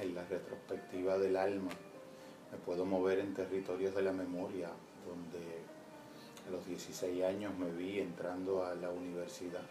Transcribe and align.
en 0.00 0.14
la 0.14 0.24
retrospectiva 0.24 1.18
del 1.18 1.36
alma, 1.36 1.70
me 2.52 2.58
puedo 2.58 2.84
mover 2.84 3.20
en 3.20 3.34
territorios 3.34 3.94
de 3.94 4.02
la 4.02 4.12
memoria, 4.12 4.70
donde 5.06 5.40
a 6.46 6.50
los 6.50 6.66
16 6.66 7.24
años 7.24 7.56
me 7.58 7.70
vi 7.70 8.00
entrando 8.00 8.64
a 8.64 8.74
la 8.74 8.90
universidad 8.90 9.62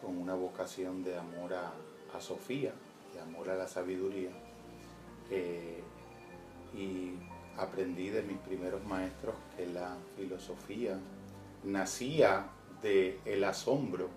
con 0.00 0.16
una 0.16 0.34
vocación 0.34 1.02
de 1.02 1.16
amor 1.16 1.54
a, 1.54 1.72
Sofía, 2.20 2.72
de 3.14 3.20
amor 3.20 3.48
a 3.48 3.54
la 3.54 3.68
sabiduría. 3.68 4.30
Eh, 5.30 5.82
y 6.74 7.12
aprendí 7.56 8.08
de 8.10 8.22
mis 8.22 8.38
primeros 8.38 8.84
maestros 8.84 9.34
que 9.56 9.66
la 9.66 9.96
filosofía 10.16 10.98
nacía 11.64 12.46
del 12.82 13.18
el 13.24 13.44
asombro 13.44 14.08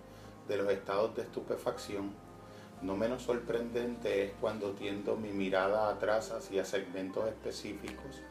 de 0.47 0.57
los 0.57 0.71
estados 0.71 1.15
de 1.15 1.23
estupefacción. 1.23 2.11
No 2.81 2.95
menos 2.95 3.21
sorprendente 3.23 4.25
es 4.25 4.31
cuando 4.41 4.71
tiendo 4.71 5.15
mi 5.15 5.31
mirada 5.31 5.89
atrás 5.89 6.31
hacia 6.31 6.65
segmentos 6.65 7.27
específicos 7.27 8.21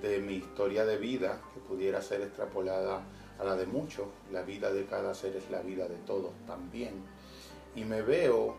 de 0.00 0.18
mi 0.20 0.34
historia 0.34 0.86
de 0.86 0.96
vida 0.96 1.40
que 1.52 1.60
pudiera 1.60 2.00
ser 2.00 2.22
extrapolada 2.22 3.02
a 3.38 3.44
la 3.44 3.56
de 3.56 3.66
muchos. 3.66 4.06
La 4.32 4.42
vida 4.42 4.72
de 4.72 4.86
cada 4.86 5.14
ser 5.14 5.36
es 5.36 5.50
la 5.50 5.60
vida 5.60 5.86
de 5.86 5.96
todos 5.98 6.32
también. 6.46 6.94
Y 7.76 7.84
me 7.84 8.00
veo 8.00 8.56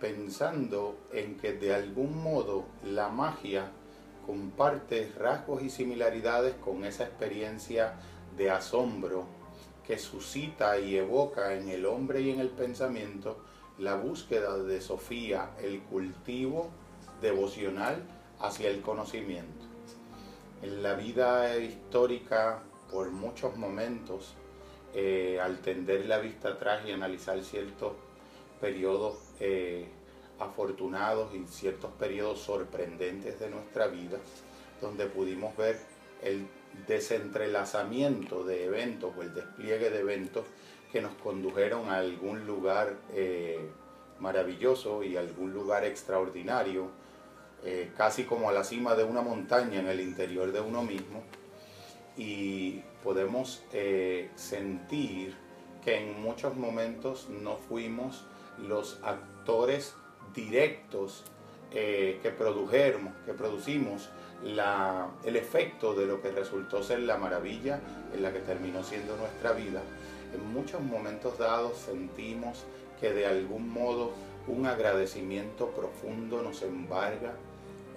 pensando 0.00 0.96
en 1.12 1.36
que 1.36 1.54
de 1.54 1.74
algún 1.74 2.22
modo 2.22 2.64
la 2.84 3.08
magia 3.08 3.72
comparte 4.24 5.12
rasgos 5.18 5.62
y 5.62 5.70
similaridades 5.70 6.54
con 6.56 6.84
esa 6.84 7.04
experiencia 7.04 7.94
de 8.36 8.50
asombro 8.50 9.24
que 9.86 9.98
suscita 9.98 10.78
y 10.78 10.96
evoca 10.96 11.54
en 11.54 11.68
el 11.68 11.86
hombre 11.86 12.20
y 12.20 12.30
en 12.30 12.40
el 12.40 12.50
pensamiento 12.50 13.38
la 13.78 13.94
búsqueda 13.94 14.58
de 14.58 14.80
Sofía, 14.80 15.50
el 15.62 15.80
cultivo 15.82 16.70
devocional 17.20 18.02
hacia 18.40 18.70
el 18.70 18.80
conocimiento. 18.80 19.64
En 20.62 20.82
la 20.82 20.94
vida 20.94 21.58
histórica, 21.58 22.62
por 22.90 23.10
muchos 23.10 23.56
momentos, 23.56 24.34
eh, 24.94 25.38
al 25.42 25.58
tender 25.58 26.06
la 26.06 26.18
vista 26.18 26.50
atrás 26.50 26.82
y 26.86 26.92
analizar 26.92 27.42
ciertos 27.44 27.92
periodos 28.60 29.18
eh, 29.40 29.86
afortunados 30.38 31.34
y 31.34 31.46
ciertos 31.46 31.92
periodos 31.92 32.40
sorprendentes 32.40 33.38
de 33.38 33.50
nuestra 33.50 33.88
vida, 33.88 34.18
donde 34.80 35.06
pudimos 35.06 35.54
ver 35.56 35.78
el 36.22 36.46
desentrelazamiento 36.86 38.44
de 38.44 38.64
eventos 38.64 39.12
o 39.16 39.22
el 39.22 39.34
despliegue 39.34 39.90
de 39.90 40.00
eventos 40.00 40.44
que 40.92 41.00
nos 41.00 41.14
condujeron 41.14 41.88
a 41.88 41.98
algún 41.98 42.46
lugar 42.46 42.96
eh, 43.12 43.70
maravilloso 44.18 45.02
y 45.02 45.16
algún 45.16 45.52
lugar 45.52 45.84
extraordinario, 45.84 46.88
eh, 47.64 47.90
casi 47.96 48.24
como 48.24 48.48
a 48.48 48.52
la 48.52 48.64
cima 48.64 48.94
de 48.94 49.04
una 49.04 49.22
montaña 49.22 49.80
en 49.80 49.88
el 49.88 50.00
interior 50.00 50.52
de 50.52 50.60
uno 50.60 50.82
mismo, 50.82 51.22
y 52.16 52.82
podemos 53.02 53.62
eh, 53.72 54.30
sentir 54.36 55.36
que 55.84 55.98
en 55.98 56.20
muchos 56.20 56.56
momentos 56.56 57.28
no 57.28 57.56
fuimos 57.56 58.24
los 58.58 58.98
actores 59.02 59.94
directos 60.34 61.24
que 61.70 62.34
produjeron, 62.38 63.12
que 63.26 63.34
producimos 63.34 64.08
el 65.24 65.36
efecto 65.36 65.94
de 65.94 66.06
lo 66.06 66.22
que 66.22 66.30
resultó 66.30 66.82
ser 66.82 67.00
la 67.00 67.16
maravilla 67.16 67.80
en 68.14 68.22
la 68.22 68.32
que 68.32 68.40
terminó 68.40 68.82
siendo 68.82 69.16
nuestra 69.16 69.52
vida, 69.52 69.82
en 70.34 70.52
muchos 70.52 70.80
momentos 70.80 71.38
dados 71.38 71.76
sentimos 71.78 72.64
que 73.00 73.12
de 73.12 73.26
algún 73.26 73.68
modo 73.68 74.12
un 74.48 74.66
agradecimiento 74.66 75.70
profundo 75.70 76.42
nos 76.42 76.62
embarga 76.62 77.34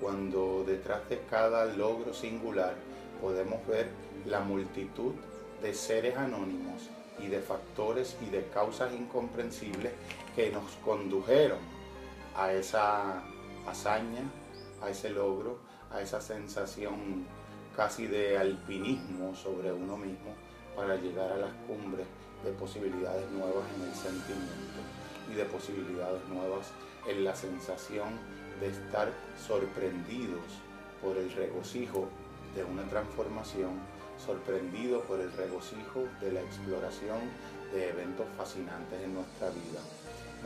cuando 0.01 0.63
detrás 0.65 1.07
de 1.09 1.19
cada 1.29 1.65
logro 1.65 2.13
singular 2.13 2.73
podemos 3.21 3.65
ver 3.67 3.89
la 4.25 4.39
multitud 4.39 5.13
de 5.61 5.73
seres 5.73 6.17
anónimos 6.17 6.89
y 7.19 7.27
de 7.27 7.39
factores 7.39 8.17
y 8.25 8.29
de 8.29 8.47
causas 8.47 8.93
incomprensibles 8.93 9.91
que 10.35 10.51
nos 10.51 10.71
condujeron 10.85 11.59
a 12.35 12.53
esa 12.53 13.21
hazaña, 13.67 14.23
a 14.81 14.89
ese 14.89 15.09
logro, 15.09 15.59
a 15.91 16.01
esa 16.01 16.21
sensación 16.21 17.25
casi 17.75 18.07
de 18.07 18.37
alpinismo 18.37 19.35
sobre 19.35 19.71
uno 19.71 19.97
mismo 19.97 20.48
para 20.79 20.95
llegar 20.95 21.29
a 21.29 21.35
las 21.35 21.51
cumbres 21.67 22.07
de 22.41 22.51
posibilidades 22.53 23.29
nuevas 23.31 23.65
en 23.75 23.89
el 23.89 23.93
sentimiento 23.93 24.79
y 25.29 25.35
de 25.35 25.43
posibilidades 25.43 26.25
nuevas 26.29 26.71
en 27.05 27.25
la 27.25 27.35
sensación 27.35 28.07
de 28.61 28.69
estar 28.69 29.11
sorprendidos 29.45 30.45
por 31.03 31.17
el 31.17 31.29
regocijo 31.33 32.07
de 32.55 32.63
una 32.63 32.83
transformación, 32.83 33.71
sorprendidos 34.25 35.03
por 35.03 35.19
el 35.19 35.29
regocijo 35.33 36.05
de 36.21 36.31
la 36.31 36.39
exploración 36.39 37.19
de 37.73 37.89
eventos 37.89 38.27
fascinantes 38.37 39.01
en 39.03 39.15
nuestra 39.15 39.49
vida. 39.49 39.81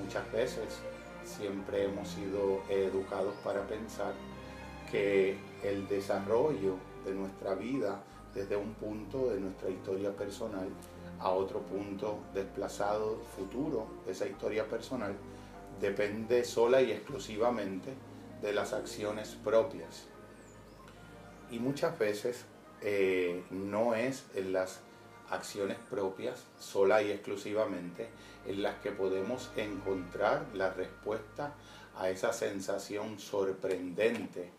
Muchas 0.04 0.32
veces 0.32 0.80
siempre 1.24 1.86
hemos 1.86 2.08
sido 2.08 2.64
educados 2.70 3.36
para 3.44 3.68
pensar 3.68 4.14
que 4.90 5.38
el 5.62 5.88
desarrollo 5.88 6.78
de 7.06 7.14
nuestra 7.14 7.54
vida 7.54 8.02
desde 8.34 8.56
un 8.56 8.74
punto 8.74 9.30
de 9.30 9.40
nuestra 9.40 9.70
historia 9.70 10.12
personal 10.16 10.68
a 11.20 11.30
otro 11.30 11.62
punto 11.62 12.20
desplazado 12.34 13.20
futuro 13.36 13.88
de 14.06 14.12
esa 14.12 14.28
historia 14.28 14.68
personal 14.68 15.16
depende 15.80 16.44
sola 16.44 16.82
y 16.82 16.92
exclusivamente 16.92 17.94
de 18.42 18.54
las 18.54 18.74
acciones 18.74 19.38
propias. 19.44 20.06
Y 21.52 21.60
muchas 21.60 21.98
veces 21.98 22.46
eh, 22.82 23.44
no 23.52 23.96
es 23.96 24.26
en 24.36 24.54
las 24.54 24.82
acciones 25.30 25.78
propias 25.90 26.46
sola 26.60 27.02
y 27.02 27.12
exclusivamente 27.12 28.10
en 28.46 28.62
las 28.62 28.76
que 28.76 28.92
podemos 28.92 29.52
encontrar 29.56 30.46
la 30.54 30.72
respuesta 30.72 31.54
a 31.96 32.10
esa 32.10 32.34
sensación 32.34 33.20
sorprendente 33.20 34.52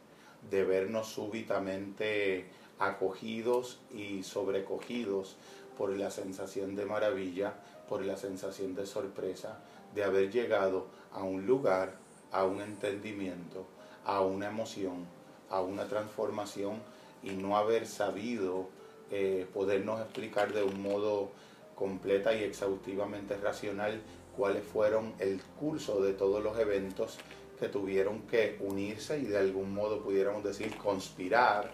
de 0.51 0.65
vernos 0.65 1.09
súbitamente 1.09 2.47
acogidos 2.79 3.81
y 3.93 4.23
sobrecogidos 4.23 5.37
por 5.77 5.91
la 5.91 6.11
sensación 6.11 6.75
de 6.75 6.87
maravilla, 6.87 7.55
por 7.89 8.05
la 8.05 8.17
sensación 8.17 8.75
de 8.75 8.87
sorpresa, 8.87 9.59
de 9.95 10.05
haber 10.05 10.31
llegado 10.31 10.87
a 11.13 11.23
un 11.23 11.47
lugar, 11.47 11.97
a 12.33 12.45
un 12.45 12.61
entendimiento, 12.61 13.67
a 14.05 14.21
una 14.21 14.49
emoción, 14.49 15.07
a 15.51 15.61
una 15.61 15.87
transformación 15.87 16.79
y 17.23 17.31
no 17.31 17.57
haber 17.57 17.87
sabido 17.87 18.69
eh, 19.11 19.47
podernos 19.53 20.01
explicar 20.01 20.53
de 20.53 20.63
un 20.63 20.83
modo 20.83 21.31
completa 21.75 22.35
y 22.35 22.43
exhaustivamente 22.43 23.37
racional 23.37 24.01
cuáles 24.37 24.65
fueron 24.65 25.15
el 25.19 25.41
curso 25.59 26.01
de 26.03 26.13
todos 26.13 26.43
los 26.43 26.59
eventos 26.59 27.19
que 27.59 27.69
tuvieron 27.69 28.23
que 28.23 28.57
unirse 28.61 29.19
y 29.19 29.25
de 29.25 29.39
algún 29.39 29.73
modo 29.73 30.03
pudiéramos 30.03 30.43
decir 30.43 30.77
conspirar 30.77 31.73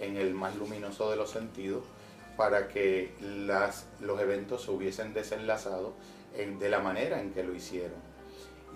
en 0.00 0.16
el 0.16 0.34
más 0.34 0.56
luminoso 0.56 1.10
de 1.10 1.16
los 1.16 1.30
sentidos 1.30 1.84
para 2.36 2.68
que 2.68 3.12
las, 3.20 3.86
los 4.00 4.20
eventos 4.20 4.62
se 4.62 4.70
hubiesen 4.70 5.12
desenlazado 5.12 5.92
de 6.34 6.68
la 6.68 6.80
manera 6.80 7.20
en 7.20 7.32
que 7.32 7.42
lo 7.42 7.54
hicieron. 7.54 7.98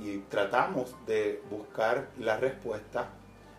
Y 0.00 0.19
tratamos 0.29 0.94
de 1.06 1.43
buscar 1.50 2.09
la 2.19 2.37
respuesta 2.37 3.11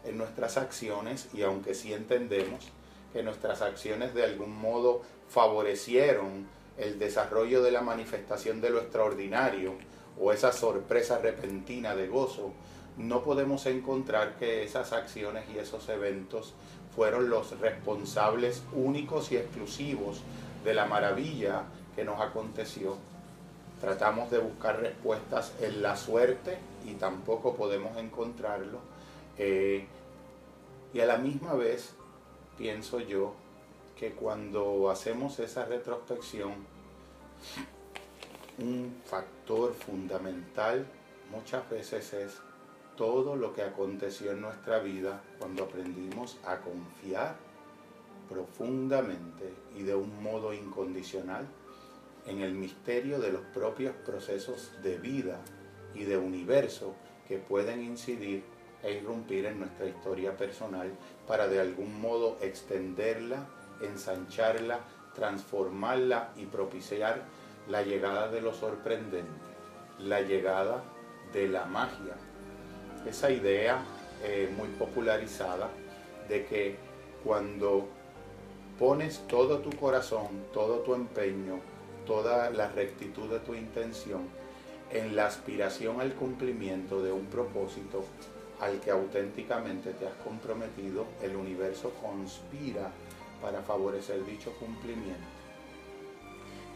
en 0.03 0.17
nuestras 0.17 0.57
acciones 0.57 1.29
y 1.33 1.41
aunque 1.41 1.73
sí 1.73 1.93
entendemos 1.93 2.71
que 3.13 3.23
nuestras 3.23 3.61
acciones 3.61 4.13
de 4.13 4.25
algún 4.25 4.55
modo 4.55 5.01
favorecieron 5.29 6.45
el 6.77 6.99
desarrollo 6.99 7.63
de 7.63 7.71
la 7.71 7.81
manifestación 7.81 8.61
de 8.61 8.69
lo 8.69 8.79
extraordinario 8.79 9.73
o 10.19 10.33
esa 10.33 10.51
sorpresa 10.51 11.19
repentina 11.19 11.95
de 11.95 12.07
gozo, 12.07 12.51
no 12.97 13.23
podemos 13.23 13.65
encontrar 13.65 14.35
que 14.37 14.63
esas 14.63 14.93
acciones 14.93 15.45
y 15.53 15.57
esos 15.57 15.87
eventos 15.89 16.53
fueron 16.95 17.29
los 17.29 17.59
responsables 17.59 18.63
únicos 18.73 19.31
y 19.31 19.37
exclusivos 19.37 20.21
de 20.63 20.73
la 20.73 20.85
maravilla 20.85 21.63
que 21.95 22.05
nos 22.05 22.19
aconteció. 22.21 22.97
Tratamos 23.81 24.31
de 24.31 24.39
buscar 24.39 24.79
respuestas 24.79 25.53
en 25.61 25.81
la 25.81 25.95
suerte 25.95 26.57
y 26.85 26.93
tampoco 26.93 27.55
podemos 27.55 27.97
encontrarlo. 27.97 28.79
Eh, 29.37 29.85
y 30.93 30.99
a 31.01 31.05
la 31.05 31.17
misma 31.17 31.53
vez 31.53 31.93
pienso 32.57 32.99
yo 32.99 33.33
que 33.97 34.11
cuando 34.11 34.89
hacemos 34.89 35.39
esa 35.39 35.65
retrospección, 35.65 36.53
un 38.57 39.01
factor 39.05 39.73
fundamental 39.73 40.85
muchas 41.31 41.69
veces 41.69 42.13
es 42.13 42.41
todo 42.95 43.35
lo 43.35 43.53
que 43.53 43.61
aconteció 43.61 44.31
en 44.31 44.41
nuestra 44.41 44.79
vida 44.79 45.21
cuando 45.39 45.63
aprendimos 45.63 46.37
a 46.45 46.59
confiar 46.59 47.35
profundamente 48.29 49.53
y 49.75 49.83
de 49.83 49.95
un 49.95 50.23
modo 50.23 50.53
incondicional 50.53 51.45
en 52.25 52.41
el 52.41 52.53
misterio 52.53 53.19
de 53.19 53.31
los 53.31 53.41
propios 53.41 53.93
procesos 54.05 54.71
de 54.81 54.97
vida 54.97 55.39
y 55.93 56.03
de 56.03 56.17
universo 56.17 56.95
que 57.27 57.37
pueden 57.37 57.81
incidir 57.81 58.43
e 58.83 58.93
irrumpir 58.93 59.45
en 59.45 59.59
nuestra 59.59 59.87
historia 59.87 60.35
personal 60.37 60.91
para 61.27 61.47
de 61.47 61.59
algún 61.59 61.99
modo 61.99 62.37
extenderla, 62.41 63.47
ensancharla, 63.81 64.79
transformarla 65.15 66.31
y 66.35 66.45
propiciar 66.45 67.23
la 67.67 67.81
llegada 67.81 68.29
de 68.29 68.41
lo 68.41 68.53
sorprendente, 68.53 69.29
la 69.99 70.21
llegada 70.21 70.83
de 71.33 71.47
la 71.47 71.65
magia. 71.65 72.15
Esa 73.05 73.29
idea 73.29 73.83
eh, 74.23 74.51
muy 74.57 74.67
popularizada 74.69 75.69
de 76.27 76.45
que 76.45 76.75
cuando 77.23 77.87
pones 78.79 79.23
todo 79.27 79.59
tu 79.59 79.69
corazón, 79.77 80.27
todo 80.53 80.79
tu 80.79 80.95
empeño, 80.95 81.59
toda 82.05 82.49
la 82.49 82.69
rectitud 82.69 83.29
de 83.29 83.39
tu 83.39 83.53
intención 83.53 84.23
en 84.91 85.15
la 85.15 85.27
aspiración 85.27 86.01
al 86.01 86.13
cumplimiento 86.13 87.01
de 87.01 87.11
un 87.11 87.25
propósito 87.25 88.05
al 88.59 88.79
que 88.79 88.91
auténticamente 88.91 89.91
te 89.93 90.07
has 90.07 90.13
comprometido, 90.23 91.05
el 91.21 91.35
universo 91.35 91.91
conspira 92.01 92.91
para 93.41 93.61
favorecer 93.61 94.25
dicho 94.25 94.53
cumplimiento. 94.59 95.27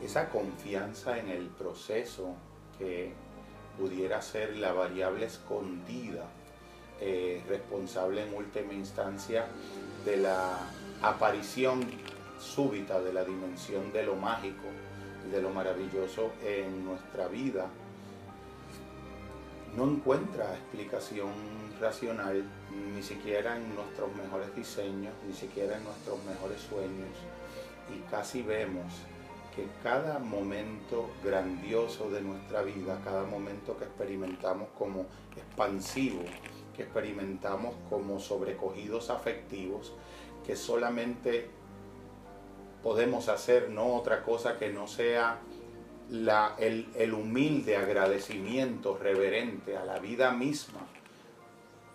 Esa 0.03 0.29
confianza 0.29 1.17
en 1.17 1.29
el 1.29 1.47
proceso 1.47 2.35
que 2.77 3.13
pudiera 3.79 4.21
ser 4.21 4.57
la 4.57 4.73
variable 4.73 5.25
escondida, 5.25 6.25
eh, 6.99 7.41
responsable 7.47 8.27
en 8.27 8.33
última 8.33 8.73
instancia 8.73 9.45
de 10.05 10.17
la 10.17 10.57
aparición 11.01 11.85
súbita 12.39 13.01
de 13.01 13.13
la 13.13 13.23
dimensión 13.23 13.91
de 13.93 14.03
lo 14.03 14.15
mágico 14.15 14.65
y 15.27 15.31
de 15.31 15.41
lo 15.41 15.49
maravilloso 15.49 16.31
en 16.43 16.85
nuestra 16.85 17.27
vida, 17.27 17.67
no 19.75 19.85
encuentra 19.85 20.53
explicación 20.55 21.29
racional 21.79 22.43
ni 22.95 23.01
siquiera 23.03 23.55
en 23.55 23.75
nuestros 23.75 24.13
mejores 24.15 24.53
diseños, 24.55 25.13
ni 25.27 25.33
siquiera 25.33 25.77
en 25.77 25.83
nuestros 25.83 26.23
mejores 26.25 26.59
sueños. 26.61 27.09
Y 27.95 27.99
casi 28.09 28.41
vemos 28.41 28.85
que 29.56 29.68
cada 29.84 30.19
momento 30.19 31.10
grandioso 31.24 32.10
de 32.10 32.22
nuestra 32.22 32.62
vida, 32.62 33.00
cada 33.04 33.24
momento 33.24 33.78
que 33.78 33.86
experimentamos 33.86 34.69
como 34.78 35.06
expansivo, 35.36 36.22
que 36.75 36.84
experimentamos 36.84 37.75
como 37.90 38.19
sobrecogidos 38.19 39.10
afectivos, 39.10 39.94
que 40.46 40.56
solamente 40.56 41.50
podemos 42.84 43.28
hacer 43.28 43.69
no 43.69 43.96
otra 43.96 44.24
cosa 44.24 44.57
que 44.57 44.69
no 44.69 44.88
sea 44.88 45.40
el, 46.10 46.88
el 46.96 47.13
humilde 47.13 47.78
agradecimiento 47.78 48.98
reverente 48.98 49.78
a 49.78 49.86
la 49.86 50.00
vida 50.00 50.31
misma 50.31 50.88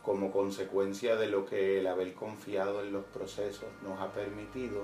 como 0.05 0.31
consecuencia 0.31 1.17
de 1.17 1.29
lo 1.29 1.47
que 1.47 1.81
el 1.81 1.87
haber 1.87 2.13
confiado 2.13 2.83
en 2.83 2.93
los 2.93 3.05
procesos 3.07 3.69
nos 3.83 3.99
ha 4.01 4.13
permitido, 4.13 4.83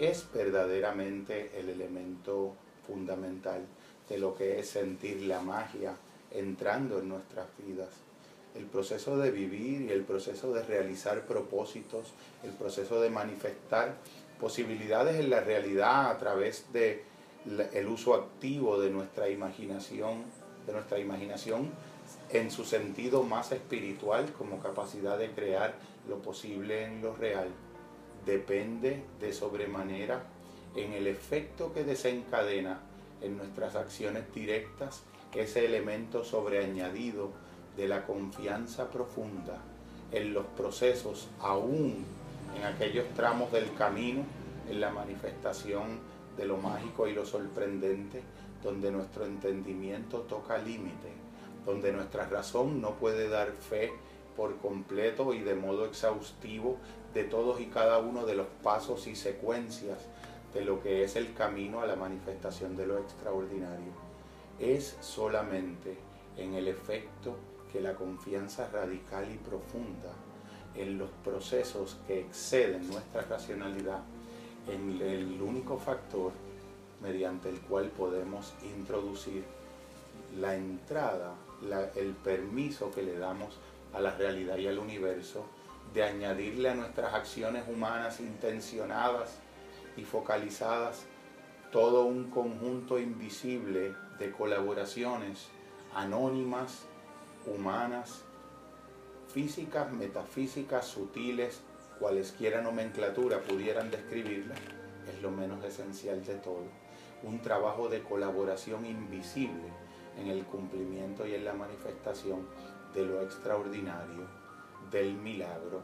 es 0.00 0.26
verdaderamente 0.32 1.52
el 1.58 1.68
elemento 1.68 2.54
fundamental 2.86 3.60
de 4.08 4.18
lo 4.18 4.34
que 4.34 4.58
es 4.58 4.68
sentir 4.68 5.22
la 5.22 5.40
magia 5.40 5.94
entrando 6.32 6.98
en 6.98 7.08
nuestras 7.08 7.46
vidas. 7.58 7.88
El 8.54 8.64
proceso 8.64 9.16
de 9.18 9.30
vivir 9.30 9.82
y 9.82 9.90
el 9.90 10.02
proceso 10.02 10.52
de 10.52 10.62
realizar 10.64 11.26
propósitos, 11.26 12.12
el 12.42 12.50
proceso 12.50 13.00
de 13.00 13.10
manifestar 13.10 13.94
posibilidades 14.40 15.20
en 15.20 15.30
la 15.30 15.40
realidad 15.40 16.10
a 16.10 16.18
través 16.18 16.72
de 16.72 17.04
el 17.72 17.86
uso 17.86 18.14
activo 18.14 18.80
de 18.80 18.90
nuestra 18.90 19.28
imaginación, 19.28 20.24
de 20.66 20.72
nuestra 20.72 20.98
imaginación 20.98 21.70
en 22.30 22.50
su 22.50 22.64
sentido 22.64 23.22
más 23.22 23.52
espiritual 23.52 24.32
como 24.32 24.60
capacidad 24.60 25.18
de 25.18 25.30
crear 25.30 25.74
lo 26.08 26.18
posible 26.18 26.84
en 26.84 27.02
lo 27.02 27.14
real, 27.14 27.48
depende 28.26 29.02
de 29.20 29.32
sobremanera 29.32 30.22
en 30.74 30.92
el 30.92 31.06
efecto 31.06 31.72
que 31.72 31.84
desencadena 31.84 32.80
en 33.20 33.36
nuestras 33.36 33.76
acciones 33.76 34.24
directas 34.34 35.02
ese 35.34 35.64
elemento 35.64 36.24
sobreañadido 36.24 37.30
de 37.76 37.88
la 37.88 38.04
confianza 38.06 38.90
profunda 38.90 39.58
en 40.12 40.34
los 40.34 40.44
procesos, 40.46 41.28
aún 41.40 42.04
en 42.56 42.64
aquellos 42.64 43.06
tramos 43.14 43.52
del 43.52 43.72
camino, 43.74 44.22
en 44.68 44.80
la 44.80 44.90
manifestación 44.90 46.00
de 46.36 46.46
lo 46.46 46.56
mágico 46.56 47.06
y 47.06 47.12
lo 47.12 47.24
sorprendente, 47.24 48.22
donde 48.62 48.90
nuestro 48.90 49.24
entendimiento 49.24 50.20
toca 50.22 50.58
límite 50.58 51.20
donde 51.64 51.92
nuestra 51.92 52.26
razón 52.26 52.80
no 52.80 52.94
puede 52.94 53.28
dar 53.28 53.52
fe 53.52 53.92
por 54.36 54.56
completo 54.58 55.34
y 55.34 55.40
de 55.40 55.54
modo 55.54 55.84
exhaustivo 55.86 56.78
de 57.14 57.24
todos 57.24 57.60
y 57.60 57.66
cada 57.66 57.98
uno 57.98 58.24
de 58.24 58.34
los 58.34 58.46
pasos 58.62 59.06
y 59.06 59.16
secuencias 59.16 59.98
de 60.54 60.64
lo 60.64 60.82
que 60.82 61.04
es 61.04 61.16
el 61.16 61.34
camino 61.34 61.80
a 61.80 61.86
la 61.86 61.96
manifestación 61.96 62.76
de 62.76 62.86
lo 62.86 62.98
extraordinario. 62.98 63.92
Es 64.58 64.96
solamente 65.00 65.96
en 66.36 66.54
el 66.54 66.68
efecto 66.68 67.36
que 67.72 67.80
la 67.80 67.94
confianza 67.94 68.68
radical 68.68 69.30
y 69.32 69.36
profunda 69.36 70.12
en 70.74 70.98
los 70.98 71.10
procesos 71.24 71.98
que 72.06 72.20
exceden 72.20 72.88
nuestra 72.88 73.22
racionalidad, 73.22 74.02
en 74.68 75.00
el 75.00 75.40
único 75.40 75.78
factor 75.78 76.32
mediante 77.02 77.48
el 77.48 77.60
cual 77.60 77.88
podemos 77.88 78.52
introducir 78.76 79.44
la 80.38 80.54
entrada 80.54 81.34
el 81.96 82.12
permiso 82.14 82.90
que 82.90 83.02
le 83.02 83.18
damos 83.18 83.58
a 83.92 84.00
la 84.00 84.16
realidad 84.16 84.56
y 84.56 84.66
al 84.66 84.78
universo 84.78 85.46
de 85.92 86.04
añadirle 86.04 86.70
a 86.70 86.74
nuestras 86.74 87.14
acciones 87.14 87.64
humanas 87.68 88.20
intencionadas 88.20 89.38
y 89.96 90.02
focalizadas 90.02 91.04
todo 91.72 92.04
un 92.04 92.30
conjunto 92.30 92.98
invisible 92.98 93.94
de 94.18 94.30
colaboraciones 94.32 95.48
anónimas, 95.94 96.84
humanas, 97.46 98.22
físicas, 99.32 99.92
metafísicas, 99.92 100.86
sutiles, 100.86 101.60
cualesquiera 101.98 102.60
nomenclatura 102.60 103.40
pudieran 103.40 103.90
describirlas, 103.90 104.58
es 105.12 105.22
lo 105.22 105.30
menos 105.30 105.64
esencial 105.64 106.24
de 106.24 106.34
todo. 106.36 106.64
Un 107.22 107.40
trabajo 107.40 107.88
de 107.88 108.02
colaboración 108.02 108.86
invisible 108.86 109.68
en 110.18 110.28
el 110.28 110.44
cumplimiento 110.44 111.26
y 111.26 111.34
en 111.34 111.44
la 111.44 111.52
manifestación 111.52 112.46
de 112.94 113.04
lo 113.04 113.20
extraordinario, 113.22 114.26
del 114.90 115.14
milagro, 115.14 115.82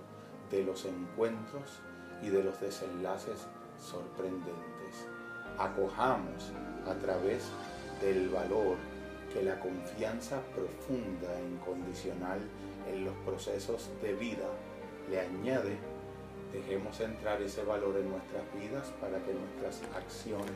de 0.50 0.64
los 0.64 0.84
encuentros 0.84 1.80
y 2.22 2.28
de 2.28 2.42
los 2.42 2.60
desenlaces 2.60 3.46
sorprendentes. 3.80 5.06
Acojamos 5.58 6.52
a 6.86 6.94
través 6.94 7.48
del 8.00 8.28
valor 8.28 8.76
que 9.32 9.42
la 9.42 9.58
confianza 9.60 10.40
profunda 10.54 11.38
e 11.38 11.44
incondicional 11.44 12.40
en 12.90 13.04
los 13.04 13.14
procesos 13.24 13.90
de 14.02 14.14
vida 14.14 14.46
le 15.10 15.20
añade, 15.20 15.76
dejemos 16.52 17.00
entrar 17.00 17.40
ese 17.42 17.62
valor 17.64 17.96
en 17.96 18.10
nuestras 18.10 18.42
vidas 18.54 18.92
para 19.00 19.18
que 19.24 19.34
nuestras 19.34 19.82
acciones 19.94 20.52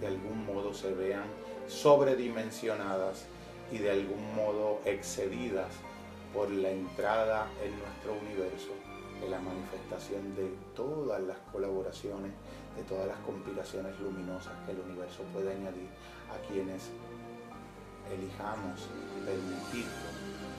de 0.00 0.06
algún 0.06 0.44
modo 0.46 0.74
se 0.74 0.92
vean 0.94 1.24
sobredimensionadas 1.68 3.26
y 3.70 3.78
de 3.78 3.90
algún 3.90 4.34
modo 4.34 4.80
excedidas 4.84 5.68
por 6.34 6.50
la 6.50 6.70
entrada 6.70 7.46
en 7.62 7.70
nuestro 7.78 8.14
universo, 8.20 8.74
de 9.20 9.30
la 9.30 9.38
manifestación 9.38 10.34
de 10.34 10.50
todas 10.74 11.22
las 11.22 11.38
colaboraciones, 11.52 12.32
de 12.76 12.82
todas 12.82 13.06
las 13.06 13.18
compilaciones 13.18 13.98
luminosas 14.00 14.52
que 14.66 14.72
el 14.72 14.80
universo 14.80 15.22
puede 15.32 15.52
añadir 15.52 15.88
a 16.28 16.36
quienes 16.50 16.90
elijamos 18.10 18.90
permitirlo 19.24 20.10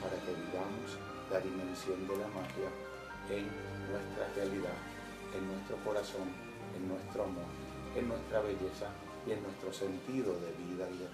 para 0.02 0.16
que 0.24 0.32
vivamos 0.34 0.98
la 1.30 1.40
dimensión 1.40 2.08
de 2.08 2.18
la 2.18 2.28
magia 2.32 2.72
en 3.30 3.46
nuestra 3.92 4.32
realidad, 4.36 4.80
en 5.36 5.46
nuestro 5.52 5.76
corazón, 5.84 6.32
en 6.76 6.88
nuestro 6.88 7.24
amor, 7.24 7.52
en 7.96 8.08
nuestra 8.08 8.40
belleza 8.40 8.90
y 9.28 9.32
en 9.32 9.44
nuestro 9.44 9.74
sentido 9.74 10.34
de 10.40 10.52
vida 10.64 10.88
y 10.90 10.98
de 10.98 11.10